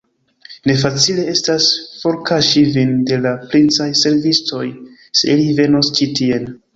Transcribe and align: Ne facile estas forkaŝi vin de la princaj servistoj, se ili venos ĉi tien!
Ne 0.69 0.75
facile 0.83 1.25
estas 1.33 1.67
forkaŝi 1.97 2.63
vin 2.77 2.95
de 3.11 3.19
la 3.25 3.33
princaj 3.51 3.87
servistoj, 3.99 4.63
se 5.21 5.29
ili 5.37 5.45
venos 5.61 5.93
ĉi 6.01 6.09
tien! 6.21 6.49